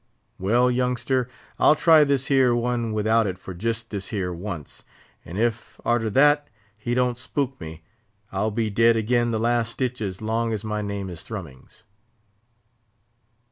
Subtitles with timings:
[0.39, 1.29] "Well, youngster,
[1.59, 4.83] I'll try this here one without it for jist this here once;
[5.23, 7.83] and if, arter that, he don't spook me,
[8.31, 11.83] I'll be dead agin the last stitch as long as my name is Thrummings."